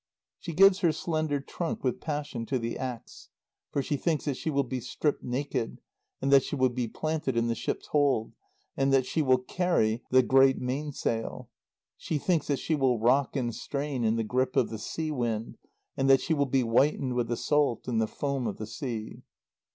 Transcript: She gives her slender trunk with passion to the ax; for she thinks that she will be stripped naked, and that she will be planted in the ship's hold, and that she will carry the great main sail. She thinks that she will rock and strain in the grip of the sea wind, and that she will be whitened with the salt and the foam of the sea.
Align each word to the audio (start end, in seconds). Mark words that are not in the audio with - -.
She 0.39 0.53
gives 0.53 0.79
her 0.79 0.91
slender 0.91 1.39
trunk 1.39 1.83
with 1.83 2.01
passion 2.01 2.47
to 2.47 2.57
the 2.57 2.75
ax; 2.75 3.29
for 3.71 3.83
she 3.83 3.97
thinks 3.97 4.25
that 4.25 4.35
she 4.35 4.49
will 4.49 4.63
be 4.63 4.79
stripped 4.79 5.21
naked, 5.23 5.79
and 6.19 6.31
that 6.33 6.41
she 6.41 6.55
will 6.55 6.69
be 6.69 6.87
planted 6.87 7.37
in 7.37 7.45
the 7.45 7.53
ship's 7.53 7.85
hold, 7.85 8.33
and 8.75 8.91
that 8.91 9.05
she 9.05 9.21
will 9.21 9.37
carry 9.37 10.01
the 10.09 10.23
great 10.23 10.57
main 10.57 10.91
sail. 10.91 11.49
She 11.97 12.17
thinks 12.17 12.47
that 12.47 12.57
she 12.57 12.73
will 12.73 12.97
rock 12.97 13.35
and 13.35 13.53
strain 13.53 14.03
in 14.03 14.15
the 14.15 14.23
grip 14.23 14.55
of 14.55 14.71
the 14.71 14.79
sea 14.79 15.11
wind, 15.11 15.59
and 15.95 16.09
that 16.09 16.21
she 16.21 16.33
will 16.33 16.47
be 16.47 16.61
whitened 16.61 17.13
with 17.13 17.27
the 17.27 17.37
salt 17.37 17.87
and 17.87 18.01
the 18.01 18.07
foam 18.07 18.47
of 18.47 18.57
the 18.57 18.65
sea. 18.65 19.21